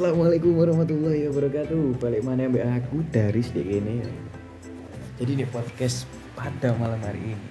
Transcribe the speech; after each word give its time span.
Assalamualaikum 0.00 0.56
warahmatullahi 0.56 1.28
wabarakatuh. 1.28 2.00
Balik 2.00 2.24
mana 2.24 2.48
mbak 2.48 2.64
aku 2.72 3.04
dari 3.12 3.44
sedikit 3.44 3.84
ini. 3.84 4.00
Jadi 5.20 5.44
di 5.44 5.44
podcast 5.44 6.08
pada 6.32 6.72
malam 6.80 6.96
hari 7.04 7.36
ini. 7.36 7.48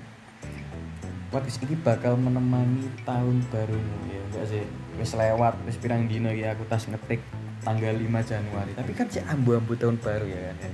Podcast 1.30 1.62
ini 1.62 1.78
bakal 1.78 2.18
menemani 2.18 2.90
tahun 3.06 3.46
barumu 3.54 3.98
ya 4.10 4.18
enggak 4.34 4.46
sih? 4.50 4.66
Wis 4.98 5.14
lewat, 5.14 5.62
wis 5.70 5.78
pirang 5.78 6.10
dino 6.10 6.34
ya 6.34 6.58
aku 6.58 6.66
tas 6.66 6.90
ngetik 6.90 7.22
tanggal 7.62 7.94
5 7.94 8.18
Januari. 8.26 8.74
Tapi 8.74 8.98
kan 8.98 9.06
sih 9.14 9.22
ambu-ambu 9.30 9.78
tahun 9.78 10.02
baru 10.02 10.26
ya 10.26 10.50
kan. 10.58 10.74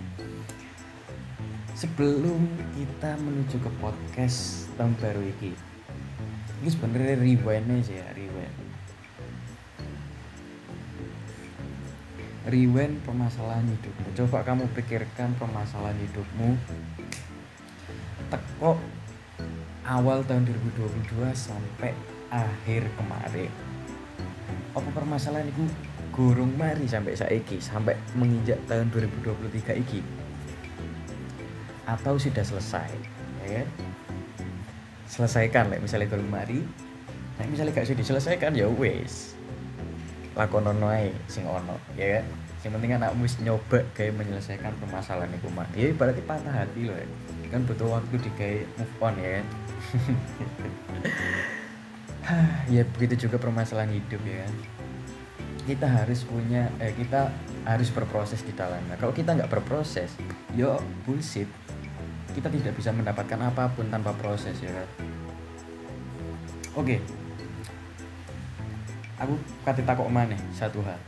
Sebelum 1.75 2.55
kita 2.71 3.19
menuju 3.19 3.59
ke 3.59 3.71
podcast 3.83 4.71
tahun 4.79 4.95
baru 5.03 5.27
ini, 5.27 5.51
ini 6.63 6.69
sebenarnya 6.71 7.19
rewind 7.19 7.67
sih 7.83 7.99
ya, 7.99 8.07
rewind. 8.15 8.64
Rewind 12.45 13.01
permasalahan 13.01 13.65
hidupmu. 13.65 14.07
Coba 14.13 14.45
kamu 14.45 14.69
pikirkan 14.77 15.33
permasalahan 15.41 15.97
hidupmu. 15.97 16.53
Teko 18.29 18.77
awal 19.85 20.21
tahun 20.25 20.45
2022 20.49 21.33
sampai 21.33 21.93
akhir 22.29 22.85
kemarin. 22.97 23.51
Apa 24.77 24.89
permasalahan 24.93 25.49
itu 25.49 25.65
gurung 26.13 26.53
mari 26.55 26.85
sampai 26.85 27.17
saiki 27.17 27.57
sampai 27.57 27.97
menginjak 28.13 28.61
tahun 28.69 28.93
2023 28.93 29.81
iki. 29.81 30.01
Atau 31.89 32.17
sudah 32.21 32.45
selesai 32.45 32.89
ya 33.45 33.61
kan? 33.61 33.67
Selesaikan 35.05 35.69
lah 35.73 35.81
misalnya 35.81 36.09
gurung 36.09 36.29
mari. 36.29 36.61
Nah 37.35 37.45
misalnya 37.49 37.75
gak 37.75 37.89
sudah 37.89 37.99
diselesaikan 37.99 38.55
ya 38.55 38.69
wes 38.69 39.35
lakonono 40.35 40.91
ae 40.91 41.15
sing 41.31 41.47
ono 41.47 41.79
ya 41.95 42.19
kan? 42.19 42.25
Yang 42.61 42.71
penting 42.77 42.91
anakmu 42.97 43.23
wis 43.23 43.35
nyoba 43.39 43.79
kayak 43.95 44.13
menyelesaikan 44.19 44.73
permasalahan 44.83 45.31
itu 45.31 45.47
mah 45.55 45.67
ya 45.73 45.95
berarti 45.95 46.21
patah 46.21 46.51
hati 46.51 46.91
loh 46.91 46.97
ya. 46.99 47.07
Kan 47.49 47.63
butuh 47.63 47.87
waktu 47.87 48.15
di 48.19 48.31
kayak 48.35 48.67
move 48.75 48.95
on 48.99 49.15
ya 49.17 49.29
kan? 49.39 49.45
Ya 52.65 52.81
begitu 52.97 53.29
juga 53.29 53.37
permasalahan 53.37 53.93
hidup 53.93 54.17
ya 54.25 54.49
kan? 54.49 54.53
Kita 55.69 55.85
harus 55.85 56.25
punya 56.25 56.73
eh 56.81 56.89
kita 56.97 57.29
harus 57.69 57.93
berproses 57.93 58.41
di 58.41 58.49
dalamnya 58.49 58.97
kalau 58.97 59.13
kita 59.13 59.37
nggak 59.37 59.49
berproses 59.49 60.09
yo 60.57 60.81
bullshit. 61.05 61.45
Kita 62.33 62.49
tidak 62.49 62.73
bisa 62.75 62.89
mendapatkan 62.91 63.37
apa 63.45 63.69
pun 63.77 63.93
tanpa 63.93 64.11
proses 64.17 64.57
ya 64.57 64.73
kan? 64.73 64.89
Oke 66.81 67.24
aku 69.19 69.33
kata 69.63 69.81
takut 69.83 70.07
mana 70.11 70.35
satu 70.51 70.83
hal. 70.83 70.99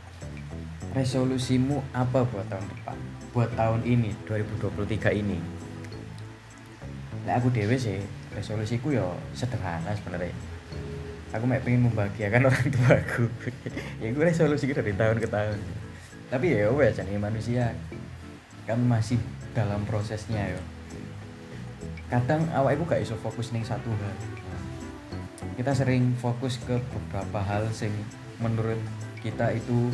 Resolusimu 0.96 1.84
apa 1.92 2.24
buat 2.24 2.46
tahun 2.48 2.64
depan? 2.64 2.96
Buat 3.36 3.50
tahun 3.54 3.84
ini 3.84 4.16
2023 4.24 5.20
ini. 5.20 5.38
Nah 7.28 7.36
aku 7.36 7.52
dewe 7.52 7.76
sih 7.76 8.00
resolusiku 8.32 8.96
ya 8.96 9.04
sederhana 9.36 9.92
sebenarnya. 9.92 10.32
Aku 11.36 11.44
mau 11.44 11.60
pengen 11.60 11.92
membahagiakan 11.92 12.44
orang 12.48 12.66
tua 12.72 12.92
aku 12.96 13.28
ya 14.00 14.08
gue 14.08 14.24
resolusi 14.24 14.72
dari 14.72 14.96
tahun 14.96 15.20
ke 15.20 15.28
tahun. 15.28 15.58
Tapi 16.32 16.46
ya 16.56 16.72
wes 16.72 16.96
jadi 16.96 17.20
manusia 17.20 17.76
kan 18.64 18.80
masih 18.84 19.16
dalam 19.56 19.80
prosesnya 19.88 20.52
yo 20.52 20.60
kadang 22.08 22.44
awak 22.56 22.76
ibu 22.76 22.84
gak 22.88 23.04
iso 23.04 23.16
fokus 23.20 23.52
nih 23.52 23.64
satu 23.64 23.88
hal 23.92 24.14
kita 25.54 25.74
sering 25.74 26.14
fokus 26.18 26.58
ke 26.62 26.78
beberapa 26.82 27.38
hal 27.42 27.70
sing 27.70 27.94
menurut 28.42 28.78
kita 29.22 29.54
itu 29.54 29.90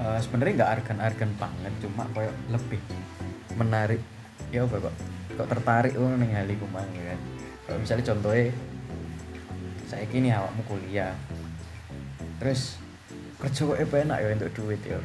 uh, 0.00 0.18
sebenarnya 0.20 0.64
nggak 0.64 0.72
argan-argan 0.80 1.32
banget 1.36 1.72
cuma 1.84 2.04
kayak 2.12 2.36
lebih 2.52 2.80
menarik. 3.56 4.02
Ya 4.52 4.64
apa 4.64 4.78
kok 4.78 4.94
kok 5.36 5.48
tertarik 5.52 5.92
lo 5.96 6.08
neng 6.12 6.32
hal 6.32 6.48
mang 6.72 6.88
ya 6.92 7.12
kan? 7.12 7.20
Kalau 7.66 7.78
misalnya 7.82 8.04
contohnya 8.12 8.52
saya 9.86 10.04
kini 10.10 10.34
awakmu 10.34 10.62
kuliah 10.66 11.14
terus 12.42 12.76
kerja 13.40 13.62
kok 13.64 13.78
enak 13.80 14.18
ya 14.20 14.28
untuk 14.34 14.52
duit 14.56 14.80
ya 14.82 14.98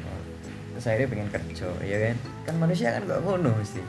terus 0.71 0.85
akhirnya 0.87 1.07
pengen 1.11 1.29
kerja 1.31 1.67
ya 1.83 1.97
kan? 1.99 2.15
Kan 2.47 2.55
manusia 2.59 2.95
kan 2.95 3.07
gak 3.07 3.21
ngono 3.23 3.51
mesti. 3.55 3.83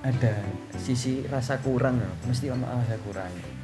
Ada 0.00 0.32
sisi 0.80 1.28
rasa 1.28 1.60
kurang 1.60 2.00
mesti 2.24 2.48
ono 2.48 2.64
rasa 2.64 2.96
kurang 3.04 3.59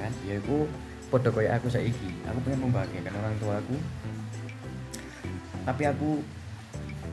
kan? 0.00 0.12
Ya 0.24 0.40
aku 0.40 0.64
podo 1.12 1.28
kayak 1.30 1.60
aku 1.60 1.68
saiki. 1.68 2.10
Aku 2.32 2.38
pengen 2.42 2.64
membahagiakan 2.68 3.14
orang 3.20 3.34
tua 3.36 3.54
aku. 3.60 3.76
Tapi 5.68 5.82
aku 5.84 6.10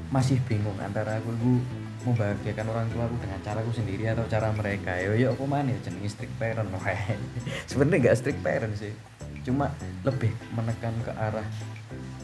masih 0.08 0.40
bingung 0.48 0.80
antara 0.80 1.20
aku 1.20 1.36
lu 1.36 1.60
membahagiakan 2.08 2.68
orang 2.72 2.88
tua 2.96 3.04
aku 3.12 3.20
dengan 3.20 3.40
caraku 3.44 3.72
sendiri 3.76 4.08
atau 4.08 4.24
cara 4.32 4.56
mereka. 4.56 4.96
Yo 5.04 5.20
yo 5.20 5.36
aku 5.36 5.44
mana 5.44 5.76
ya 5.76 5.80
jenenge 5.84 6.16
strict 6.16 6.34
parent? 6.40 6.72
Sebenarnya 7.70 8.12
gak 8.12 8.18
strict 8.24 8.40
parent 8.40 8.72
sih. 8.80 8.96
Cuma 9.44 9.76
lebih 10.08 10.32
menekan 10.56 10.96
ke 11.04 11.12
arah 11.12 11.48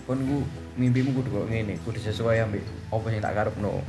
kon 0.03 0.19
ku 0.19 0.43
mimpimu 0.75 1.15
kudu 1.15 1.29
kok 1.31 1.47
ngene 1.47 1.79
kudu 1.87 1.99
sesuai 2.03 2.43
ambil 2.43 2.63
apa 2.91 3.05
sing 3.07 3.21
tak 3.23 3.35
karep 3.39 3.55
no 3.63 3.79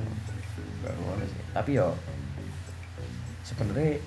tapi 1.51 1.75
yo 1.75 1.91
sebenarnya 3.43 3.99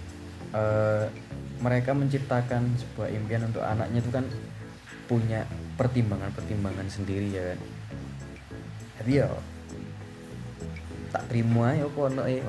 uh, 0.53 1.09
mereka 1.57 1.91
menciptakan 1.97 2.69
sebuah 2.77 3.09
impian 3.09 3.49
untuk 3.49 3.65
anaknya 3.65 3.99
itu 4.03 4.11
kan 4.13 4.25
punya 5.07 5.47
pertimbangan-pertimbangan 5.79 6.87
sendiri 6.91 7.33
ya 7.33 7.43
kan? 7.55 7.59
Tapi 9.01 9.11
yo 9.23 9.29
tak 11.07 11.23
terima 11.31 11.71
ya 11.73 11.87
kono 11.95 12.27
e 12.27 12.43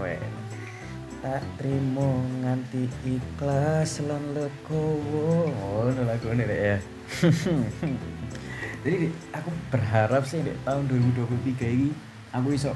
tak 1.19 1.43
terima 1.59 2.07
nganti 2.43 2.87
ikhlas 3.03 4.03
lan 4.07 4.23
legowo. 4.35 5.51
Ngono 5.51 6.03
lagune 6.07 6.47
deh 6.47 6.61
ya. 6.75 6.79
Jadi 8.87 9.11
aku 9.35 9.51
berharap 9.75 10.23
sih 10.23 10.39
di 10.39 10.55
tahun 10.63 10.87
2023 10.87 11.75
ini 11.75 11.91
aku 12.31 12.55
iso 12.55 12.71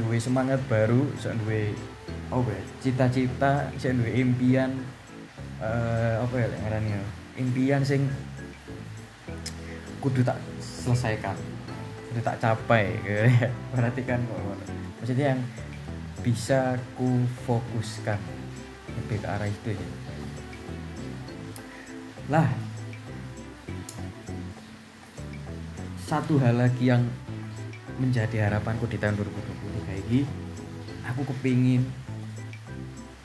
duwe 0.00 0.16
semangat 0.16 0.58
baru 0.66 1.04
iso 1.12 1.28
duwe 1.44 1.76
oh 2.34 2.44
ya? 2.50 2.62
Cita-cita 2.82 3.70
iso 3.78 3.94
duwe 3.94 4.10
impian 4.18 4.74
uh, 5.62 6.26
apa 6.26 6.34
ya 6.34 6.46
ngarannya 6.50 7.00
impian 7.38 7.86
sing 7.86 8.10
kudu 10.02 10.26
tak 10.26 10.36
selesaikan 10.58 11.38
kudu 12.10 12.20
tak 12.20 12.42
capai. 12.42 12.98
Berarti 13.72 14.02
kan 14.02 14.20
maksudnya 14.98 15.38
yang 15.38 15.40
bisa 16.26 16.80
ku 16.98 17.22
fokuskan 17.46 18.18
lebih 18.98 19.22
ke 19.22 19.28
arah 19.30 19.48
itu 19.48 19.70
ya. 19.74 19.88
Lah 22.32 22.48
satu 26.04 26.36
hal 26.36 26.60
lagi 26.60 26.92
yang 26.92 27.04
menjadi 27.96 28.50
harapanku 28.50 28.84
di 28.90 28.98
tahun 28.98 29.16
2023 29.16 30.04
ini 30.08 30.20
aku 31.08 31.22
kepingin 31.32 31.84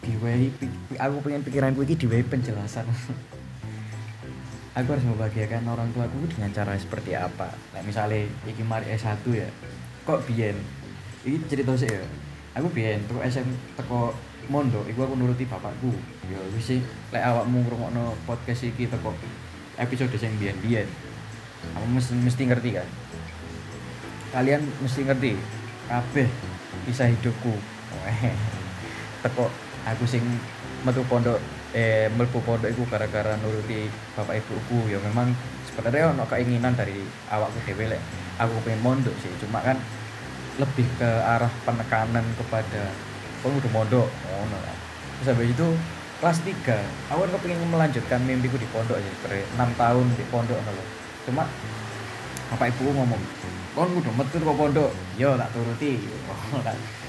diwai 0.09 0.49
aku 0.97 1.15
pengen 1.21 1.45
pikiranku 1.45 1.85
ini 1.85 1.93
diwai 1.93 2.25
penjelasan. 2.25 2.89
Aku 4.73 4.95
harus 4.95 5.05
membahagiakan 5.05 5.65
orang 5.69 5.89
tua 5.93 6.09
aku 6.09 6.25
dengan 6.33 6.49
cara 6.49 6.73
seperti 6.77 7.13
apa. 7.13 7.53
Nah, 7.73 7.81
misalnya 7.85 8.25
iki 8.45 8.65
mari 8.65 8.89
S1 8.89 9.21
ya 9.29 9.49
kok 10.05 10.25
biyen? 10.25 10.57
Ini 11.25 11.37
cerita 11.45 11.77
sih 11.77 11.89
ya. 11.89 12.01
Aku 12.57 12.73
biyen 12.73 13.05
teko 13.05 13.21
SM 13.21 13.45
teko 13.77 14.13
mondo 14.49 14.81
iku 14.89 15.05
aku 15.05 15.13
nuruti 15.13 15.45
bapakku. 15.45 15.93
Ya 16.25 16.41
wis 16.57 16.65
sih 16.65 16.79
lek 17.13 17.21
awakmu 17.21 17.65
ngrungokno 17.65 18.17
podcast 18.25 18.65
iki 18.65 18.89
teko 18.89 19.13
episode 19.77 20.15
sing 20.17 20.33
biyen-biyen. 20.41 20.89
Kamu 21.75 21.99
mesti, 21.99 22.13
mesti 22.15 22.43
ngerti 22.47 22.69
kan? 22.79 22.87
Kalian 24.31 24.61
mesti 24.79 25.01
ngerti 25.05 25.31
kabeh 25.89 26.27
kisah 26.87 27.09
hidupku. 27.09 27.53
Teko 29.25 29.51
aku 29.87 30.03
sing 30.03 30.23
metu 30.83 31.03
pondok 31.07 31.39
eh 31.75 32.09
melbu 32.17 32.41
pondok 32.41 32.71
iku 32.71 32.83
gara-gara 32.89 33.37
nuruti 33.39 33.91
bapak 34.17 34.41
ibuku 34.41 34.89
ya 34.89 34.97
memang 35.05 35.31
sebenarnya 35.69 36.11
ono 36.17 36.23
keinginan 36.25 36.73
dari 36.73 36.97
awakku 37.29 37.61
dhewe 37.67 37.85
lek 37.93 38.01
aku 38.41 38.55
pengen 38.65 38.81
mondok 38.81 39.15
sih 39.21 39.31
cuma 39.43 39.61
kan 39.61 39.77
lebih 40.59 40.87
ke 40.99 41.09
arah 41.23 41.51
penekanan 41.63 42.25
kepada 42.35 42.91
kamu 43.45 43.59
udah 43.63 43.71
mondok 43.71 44.07
oh 44.07 44.43
no. 44.49 44.57
terus 45.21 45.27
habis 45.31 45.51
itu 45.53 45.67
kelas 46.19 46.39
3 46.43 47.13
aku 47.15 47.19
kan 47.23 47.39
pengen 47.39 47.69
melanjutkan 47.71 48.19
mimpiku 48.25 48.59
di 48.59 48.67
pondok 48.73 48.99
aja 48.99 49.09
sebenarnya 49.21 49.47
6 49.55 49.79
tahun 49.79 50.05
di 50.17 50.25
pondok 50.27 50.59
no. 50.59 50.71
cuma 51.29 51.43
bapak 52.49 52.73
ibu 52.75 52.91
ngomong 52.91 53.21
kon 53.77 53.93
udah 53.93 54.13
metu 54.17 54.35
kok 54.41 54.57
pondok 54.57 54.91
yo 55.15 55.37
tak 55.37 55.49
turuti 55.53 56.01
oh. 56.27 56.59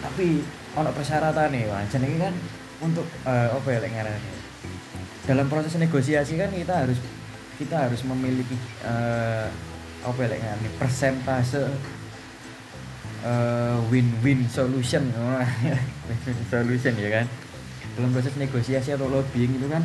tapi 0.00 0.40
ono 0.76 0.90
persyaratan 0.92 1.48
nih 1.52 1.64
wah 1.68 1.84
ini 1.84 2.16
kan 2.16 2.34
untuk 2.80 3.04
uh, 3.28 3.52
apa 3.52 3.68
ya 3.76 3.80
dalam 5.28 5.46
proses 5.52 5.76
negosiasi 5.76 6.40
kan 6.40 6.48
kita 6.50 6.74
harus 6.88 6.98
kita 7.60 7.76
harus 7.76 8.00
memiliki 8.08 8.56
uh, 8.88 9.52
apa 10.00 10.20
lek 10.24 10.40
ngene 10.40 10.68
persentase 10.80 11.60
eh, 13.20 13.78
win-win 13.92 14.48
solution. 14.48 15.04
Solution 16.52 16.94
ya 16.96 17.20
kan? 17.20 17.26
Dalam 18.00 18.10
proses 18.16 18.32
negosiasi 18.40 18.96
atau 18.96 19.12
lobbying 19.12 19.60
itu 19.60 19.68
kan 19.68 19.84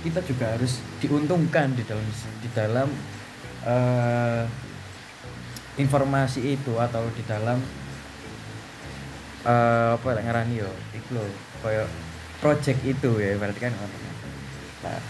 kita 0.00 0.24
juga 0.24 0.56
harus 0.56 0.80
diuntungkan 1.04 1.76
di 1.76 1.84
dalam 1.84 2.06
di 2.40 2.48
dalam 2.56 2.88
uh, 3.68 4.48
informasi 5.76 6.56
itu 6.56 6.72
atau 6.80 7.04
di 7.12 7.20
dalam 7.28 7.60
uh, 9.44 9.96
apa 9.96 10.08
lah 10.16 10.22
ngarani 10.24 10.64
yo 10.64 10.70
itu 10.96 11.08
loh 11.12 11.26
kayak 11.64 11.88
project 12.40 12.80
itu 12.84 13.10
ya 13.20 13.36
berarti 13.36 13.60
kan 13.60 13.72
nah, 14.84 15.00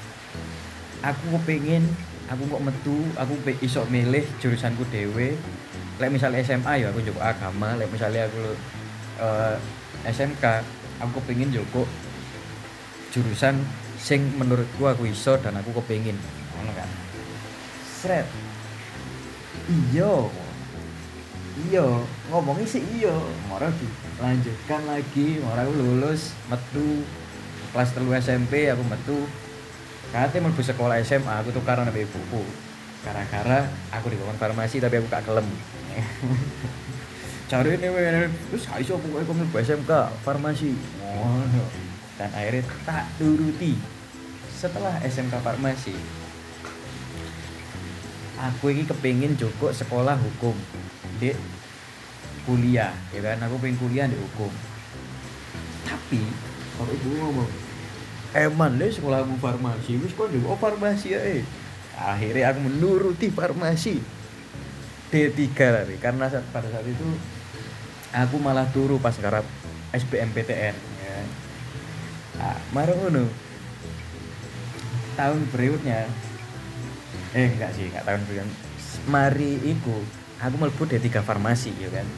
aku 1.06 1.38
pengen 1.46 1.86
aku 2.30 2.42
kok 2.46 2.62
metu 2.62 2.96
aku 3.18 3.34
iso 3.62 3.82
milih 3.90 4.22
jurusanku 4.38 4.86
dewe 4.90 5.38
lek 6.00 6.10
misalnya 6.10 6.42
SMA 6.42 6.82
ya 6.82 6.90
aku 6.90 7.04
coba 7.12 7.34
agama 7.34 7.76
lek 7.76 7.90
misalnya 7.92 8.26
aku 8.26 8.44
uh, 9.20 9.54
eh, 10.06 10.12
SMK 10.12 10.44
aku 11.00 11.18
pengen 11.26 11.52
joko 11.52 11.84
jurusan 13.10 13.58
sing 14.00 14.24
menurutku 14.40 14.88
aku 14.88 15.10
iso 15.10 15.36
dan 15.42 15.60
aku 15.60 15.76
kepengin 15.82 16.16
ngono 16.56 16.72
kan? 16.72 16.88
Sret. 18.00 18.26
Iyo 19.68 20.32
iyo 21.68 22.06
ngomongnya 22.30 22.66
sih 22.66 22.82
iyo 22.98 23.14
marah 23.50 23.72
lanjutkan 24.20 24.82
lagi. 24.86 25.42
Marah 25.42 25.66
lulus 25.66 26.34
metu. 26.46 27.02
Kelas 27.70 27.90
telu 27.94 28.10
SMP 28.18 28.70
aku 28.70 28.82
metu. 28.86 29.18
Katanya 30.10 30.50
mau 30.50 30.58
sekolah 30.58 30.98
SMA 31.06 31.34
aku 31.42 31.54
karena 31.62 31.90
ibuku. 31.90 32.42
Gara-gara 33.00 33.70
aku 33.94 34.10
di 34.10 34.18
farmasi 34.18 34.82
tapi 34.82 34.98
aku 34.98 35.06
gak 35.08 35.24
kelem. 35.24 35.46
Cari 37.50 37.78
ini 37.78 37.88
terus 38.50 38.66
iso 38.78 38.98
aku 38.98 39.06
kamu 39.10 39.50
SMK 39.50 39.90
farmasi. 40.22 40.74
Dan 42.18 42.30
akhirnya 42.34 42.62
tak 42.86 43.06
turuti. 43.18 43.74
Setelah 44.50 45.00
SMK 45.00 45.40
Farmasi 45.40 45.96
aku 48.40 48.72
ini 48.72 48.88
kepingin 48.88 49.36
cukup 49.36 49.76
sekolah 49.76 50.16
hukum 50.16 50.56
di 51.20 51.32
kuliah 52.44 52.92
ya 53.12 53.20
kan? 53.20 53.40
Aku 53.46 53.56
pengen 53.60 53.76
kuliah 53.80 54.06
di 54.08 54.16
hukum. 54.16 54.52
Tapi 55.86 56.22
kalau 56.76 56.92
ibu 56.92 57.08
ngomong 57.20 57.50
eman 58.30 58.78
deh 58.78 58.90
sekolah 58.94 59.26
aku 59.26 59.34
farmasi 59.42 59.98
wis 59.98 60.14
kok 60.14 60.30
di 60.30 60.38
oh 60.46 60.54
farmasi 60.54 61.18
ya 61.18 61.18
eh 61.18 61.42
akhirnya 61.98 62.54
aku 62.54 62.58
menuruti 62.62 63.28
farmasi. 63.28 63.98
D3 65.10 65.50
tapi 65.58 65.98
karena 65.98 66.30
pada 66.54 66.70
saat 66.70 66.86
itu 66.86 67.02
aku 68.14 68.38
malah 68.38 68.70
turu 68.70 69.02
pas 69.02 69.18
garap 69.18 69.42
SBMPTN 69.90 70.78
ah 72.38 72.58
maro 72.70 72.94
ngono. 72.94 73.26
Tahun 75.18 75.40
berikutnya 75.50 76.06
eh 77.34 77.46
enggak 77.50 77.74
sih 77.74 77.90
enggak 77.90 78.06
tahun 78.06 78.22
berikutnya. 78.24 78.56
Mari 79.10 79.52
iku 79.74 79.98
aku 80.40 80.56
melebut 80.56 80.88
D3 80.88 81.20
farmasi 81.20 81.70
ya 81.76 81.92
kan? 81.92 82.08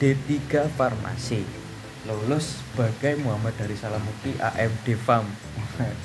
D3 0.00 0.66
farmasi. 0.72 1.44
Lulus 2.08 2.64
sebagai 2.64 3.20
Muhammad 3.20 3.52
dari 3.60 3.76
Salamuti 3.76 4.32
AMD 4.40 4.86
FAM 5.04 5.28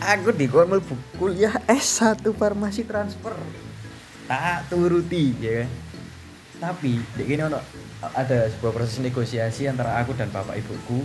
aku 0.00 0.32
di 0.32 0.48
kuliah 1.20 1.60
S1 1.68 2.24
farmasi 2.32 2.88
transfer. 2.88 3.36
Tak 4.24 4.72
turuti 4.72 5.36
ya 5.36 5.64
kan? 5.64 5.70
Tapi 6.60 7.00
di 7.00 7.22
gini 7.24 7.44
ada 8.00 8.38
sebuah 8.48 8.72
proses 8.72 9.00
negosiasi 9.00 9.68
antara 9.68 10.00
aku 10.00 10.16
dan 10.16 10.32
bapak 10.32 10.56
ibuku. 10.56 11.04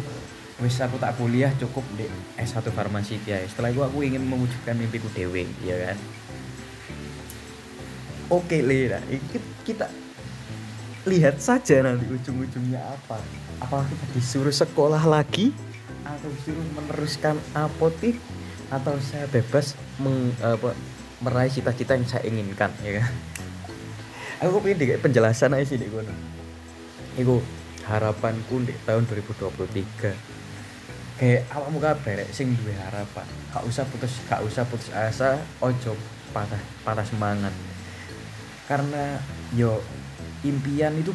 Wis 0.63 0.79
aku 0.79 0.95
tak 0.95 1.19
kuliah 1.19 1.51
cukup 1.59 1.83
di 1.99 2.07
S1 2.39 2.71
farmasi 2.71 3.19
ya 3.27 3.43
setelah 3.43 3.75
itu 3.75 3.83
aku 3.83 4.07
ingin 4.07 4.23
mewujudkan 4.23 4.79
mimpiku 4.79 5.11
dewe 5.11 5.43
ya 5.67 5.91
kan 5.91 5.99
oke 8.29 8.57
Lera 8.61 9.01
kita 9.65 9.89
lihat 11.05 11.37
saja 11.37 11.85
nanti 11.85 12.09
ujung-ujungnya 12.09 12.81
apa. 12.81 13.21
Apakah 13.61 13.85
kita 13.85 14.05
disuruh 14.17 14.53
sekolah 14.53 15.05
lagi 15.05 15.53
atau 16.01 16.27
disuruh 16.33 16.65
meneruskan 16.73 17.37
apotik 17.53 18.17
atau 18.73 18.97
saya 18.97 19.29
bebas 19.29 19.77
meng, 20.01 20.33
apa, 20.41 20.73
meraih 21.21 21.53
cita-cita 21.53 21.93
yang 21.93 22.09
saya 22.09 22.25
inginkan 22.25 22.73
ya 22.81 23.01
kan? 23.01 23.13
Aku 24.49 24.59
pengen 24.65 24.81
di 24.81 24.85
penjelasan 24.97 25.53
aja 25.53 25.63
sih 25.63 25.79
di 25.79 25.87
gunung 25.87 26.17
itu 27.15 27.39
harapanku 27.87 28.67
di 28.67 28.75
tahun 28.83 29.07
2023 29.07 31.15
kayak 31.15 31.47
awakmu 31.47 31.79
kabeh 31.79 32.27
sing 32.35 32.51
duwe 32.59 32.75
harapan. 32.75 33.23
Gak 33.53 33.63
usah 33.63 33.87
putus 33.87 34.19
gak 34.27 34.43
usah 34.43 34.67
putus 34.67 34.91
asa 34.91 35.39
ojo 35.63 35.95
patah 36.35 36.59
patah 36.83 37.07
semangat 37.07 37.55
karena 38.65 39.21
yo 39.53 39.81
impian 40.41 40.93
itu 40.97 41.13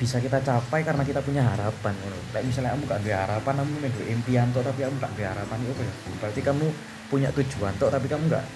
bisa 0.00 0.18
kita 0.18 0.42
capai 0.42 0.82
karena 0.82 1.06
kita 1.06 1.22
punya 1.22 1.46
harapan 1.46 1.94
kayak 2.34 2.42
misalnya 2.42 2.74
kamu 2.74 2.84
gak 2.90 3.00
ada 3.06 3.12
harapan 3.28 3.54
kamu 3.62 3.70
punya 3.78 4.06
impian 4.10 4.46
toh 4.50 4.62
tapi 4.64 4.78
kamu 4.82 4.94
gak 4.98 5.12
ada 5.14 5.24
harapan 5.36 5.56
itu 5.62 5.72
ya? 5.78 5.94
Berarti 6.18 6.40
kamu 6.42 6.66
punya 7.06 7.28
tujuan 7.30 7.72
toh 7.78 7.86
tapi 7.92 8.06
kamu 8.10 8.24
gak 8.26 8.46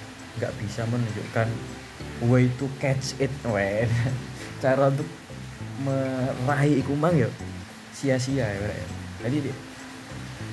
gak 0.43 0.53
bisa 0.59 0.83
menunjukkan 0.91 1.49
way 2.27 2.51
to 2.59 2.67
catch 2.83 3.15
it 3.23 3.33
way 3.47 3.87
cara 4.65 4.91
untuk 4.91 5.07
meraih 5.85 6.81
ikumang 6.81 7.15
yo 7.15 7.29
sia-sia 7.93 8.49
ya 8.49 8.73
jadi 9.25 9.53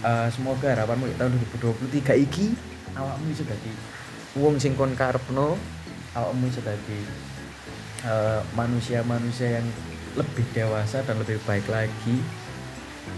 uh, 0.04 0.27
semoga 0.31 0.75
harapanmu 0.75 1.07
di 1.07 1.15
tahun 1.15 1.36
2023 1.92 2.25
iki 2.27 2.45
awakmu 2.95 3.31
bisa 3.31 3.44
jadi 3.48 3.71
wong 4.39 4.56
sing 4.60 4.75
kon 4.75 4.94
karepno 4.94 5.56
awakmu 6.15 6.48
bisa 6.51 6.62
jadi 6.63 7.00
uh, 8.07 8.39
manusia-manusia 8.53 9.59
yang 9.59 9.67
lebih 10.13 10.45
dewasa 10.53 11.01
dan 11.03 11.17
lebih 11.19 11.41
baik 11.47 11.65
lagi. 11.71 12.17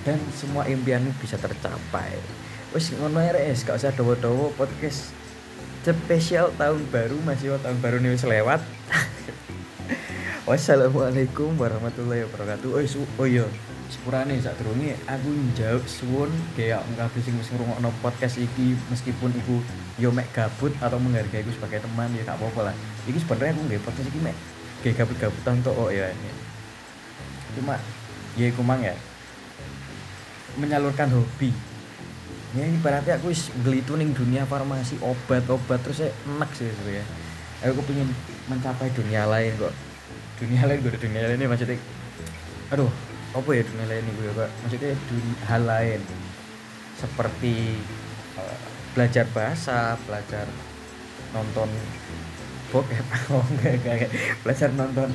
Dan 0.01 0.17
semua 0.33 0.65
impianmu 0.65 1.13
bisa 1.21 1.37
tercapai. 1.37 2.17
Wis 2.73 2.93
ngono 2.97 3.21
RS 3.21 3.65
gak 3.65 3.77
usah 3.77 3.93
dawa-dawa 3.93 4.49
podcast 4.57 5.13
spesial 5.85 6.49
tahun 6.57 6.81
baru 6.89 7.17
masih 7.21 7.57
tahun 7.61 7.77
baru 7.77 8.01
nih 8.01 8.17
lewat. 8.17 8.61
Wassalamualaikum 10.49 11.57
warahmatullahi 11.57 12.25
wabarakatuh. 12.25 12.69
Oh, 12.73 12.81
oh 13.21 13.27
iya 13.29 13.45
sepurane 13.85 14.41
saat 14.41 14.57
turunnya 14.57 14.97
aku 15.05 15.29
jauh 15.53 15.83
suwun 15.85 16.33
kayak 16.57 16.81
kabeh 16.97 17.21
sing 17.21 17.37
wis 17.37 17.53
ngrungokno 17.53 17.93
podcast 18.01 18.41
iki 18.41 18.73
meskipun 18.89 19.29
iku 19.29 19.61
yo 20.01 20.09
mek 20.09 20.25
gabut 20.33 20.73
atau 20.81 20.97
menghargai 20.97 21.45
aku 21.45 21.53
sebagai 21.53 21.85
teman 21.85 22.09
ya 22.17 22.25
gak 22.25 22.37
apa-apa 22.41 22.73
lah. 22.73 22.75
Iki 23.05 23.21
sebenarnya 23.21 23.53
aku 23.53 23.61
nggak 23.69 23.81
podcast 23.85 24.09
iki 24.09 24.19
mek 24.25 24.35
kayak 24.85 25.01
gabut-gabutan 25.01 25.65
tok 25.65 25.73
oh 25.73 25.89
ya 25.89 26.13
cuma 27.57 27.73
ya 28.37 28.45
iku 28.51 28.61
mang 28.61 28.83
ya. 28.85 28.93
Menyalurkan 30.61 31.09
hobi. 31.09 31.49
Ya 32.53 32.63
ini 32.63 32.77
berarti 32.79 33.11
aku 33.11 33.33
wis 33.33 33.49
gelitu 33.65 33.97
ning 33.97 34.13
dunia 34.13 34.45
farmasi 34.45 34.95
obat-obat 35.01 35.81
terus 35.83 36.05
saya 36.05 36.11
enak 36.29 36.47
sih 36.55 36.71
sebenarnya 36.71 37.03
aku 37.65 37.81
pengen 37.83 38.07
mencapai 38.47 38.93
dunia 38.93 39.25
lain 39.25 39.57
kok. 39.57 39.73
Dunia 40.37 40.61
lain 40.69 40.79
gue 40.85 40.93
dunia 40.95 41.25
lain 41.25 41.39
ini 41.41 41.47
maksudnya 41.49 41.81
aduh 42.69 42.91
apa 43.35 43.49
ya 43.51 43.63
dunia 43.65 43.85
lain 43.89 44.05
gue 44.05 44.29
pak? 44.37 44.49
Maksudnya 44.63 44.93
dunia 45.09 45.35
hal 45.49 45.61
lain. 45.65 45.99
Seperti 46.95 47.81
uh, 48.39 48.59
belajar 48.95 49.25
bahasa 49.33 49.99
belajar 50.07 50.47
nonton 51.35 51.67
bokep 52.75 53.05
oh 53.31 53.45
enggak, 53.55 53.79
enggak, 53.79 53.95
enggak. 53.95 54.11
belajar 54.43 54.69
nonton 54.75 55.09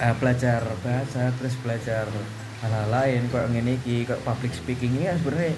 uh, 0.00 0.14
belajar 0.16 0.60
bahasa 0.80 1.28
terus 1.36 1.54
belajar 1.60 2.08
hal-hal 2.64 2.88
lain 2.88 3.28
kok 3.28 3.44
ngene 3.52 3.76
iki 3.84 4.08
kok 4.08 4.24
public 4.24 4.56
speaking 4.56 4.96
ini 4.96 5.12
kan 5.12 5.20
sebenarnya 5.20 5.52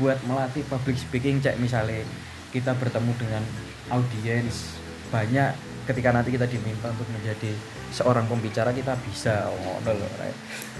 buat 0.00 0.18
melatih 0.24 0.64
public 0.68 0.96
speaking. 0.96 1.40
Cek 1.42 1.60
misalnya 1.60 2.04
kita 2.52 2.76
bertemu 2.76 3.12
dengan 3.16 3.42
audiens 3.92 4.76
banyak 5.12 5.52
ketika 5.88 6.14
nanti 6.14 6.32
kita 6.32 6.46
diminta 6.48 6.88
untuk 6.92 7.08
menjadi 7.12 7.52
seorang 7.92 8.24
pembicara 8.28 8.72
kita 8.72 8.96
bisa. 9.04 9.48
Oh 9.52 9.78
no 9.84 9.92
lo 9.92 10.06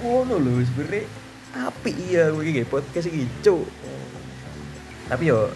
oh 0.04 0.20
no 0.24 0.36
lo 0.40 0.52
sebenernya 0.64 1.04
api 1.52 1.90
iya 2.08 2.32
kayak 2.32 2.68
podcast 2.72 3.08
ini 3.12 3.28
cuk. 3.44 3.68
Tapi 5.12 5.28
yo 5.28 5.52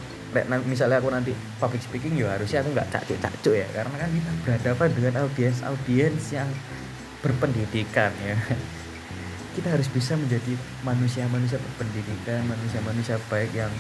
misalnya 0.69 1.01
aku 1.01 1.09
nanti 1.09 1.33
public 1.57 1.81
speaking 1.81 2.19
yo 2.19 2.29
harusnya 2.29 2.61
aku 2.61 2.77
nggak 2.77 2.89
cacuk 2.93 3.55
ya. 3.57 3.67
Karena 3.73 3.97
kan 3.97 4.11
kita 4.13 4.31
berhadapan 4.45 4.89
dengan 4.93 5.15
audiens 5.25 5.59
audiens 5.65 6.25
yang 6.35 6.49
berpendidikan 7.25 8.13
ya. 8.21 8.37
Kita 9.57 9.73
harus 9.73 9.89
bisa 9.89 10.13
menjadi 10.21 10.53
manusia-manusia 10.85 11.57
berpendidikan 11.57 12.45
manusia-manusia 12.45 13.17
baik 13.33 13.57
yang 13.57 13.73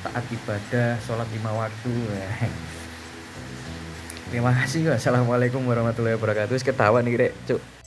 taat 0.00 0.24
ibadah 0.32 0.96
sholat 1.04 1.28
lima 1.36 1.52
waktu 1.52 1.92
ya. 2.16 2.30
Terima 4.32 4.56
kasih 4.56 4.96
assalamualaikum 4.96 5.60
warahmatullahi 5.68 6.16
wabarakatuh. 6.16 6.56
Ketahuan 6.64 7.04
nih 7.04 7.28
rek. 7.28 7.32
Cuk 7.44 7.81